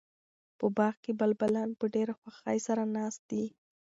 په 0.57 0.65
باغ 0.77 0.95
کې 1.03 1.11
بلبلان 1.19 1.69
په 1.79 1.85
ډېره 1.95 2.13
خوښۍ 2.19 2.57
سره 2.67 2.83
ناست 2.95 3.21
دي. 3.31 3.45